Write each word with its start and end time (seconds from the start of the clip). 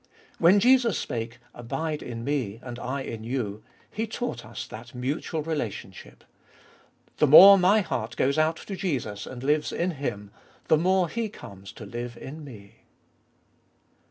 When 0.39 0.59
Jesus 0.59 0.97
spake," 0.97 1.37
Abide 1.63 2.01
in 2.01 2.23
me, 2.23 2.59
and 2.63 2.79
I 2.79 3.01
in 3.01 3.23
you," 3.23 3.61
He 3.91 4.07
taught 4.07 4.43
us 4.43 4.65
that 4.65 4.95
mutual 4.95 5.43
relationship. 5.43 6.23
The 7.17 7.27
more 7.27 7.55
my 7.55 7.81
heart 7.81 8.17
no 8.17 8.29
ttbe 8.29 8.33
t>olfest 8.33 8.33
of 8.33 8.33
BU 8.33 8.33
goes 8.33 8.37
out 8.39 8.55
to 8.57 8.75
Jesus 8.75 9.27
and 9.27 9.43
lives 9.43 9.71
in 9.71 9.91
Him, 9.91 10.31
the 10.69 10.77
more 10.77 11.07
He 11.07 11.29
comes 11.29 11.71
to 11.73 11.85
live 11.85 12.17
in 12.17 12.43
me. 12.43 12.77